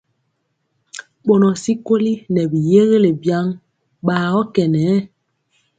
[1.25, 3.47] Bɔnɔ tyikoli nɛ bi yégelé biaŋg
[4.05, 4.83] bagɔ kɛ nɛ.